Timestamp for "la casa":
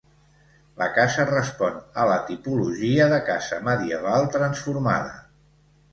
0.81-1.25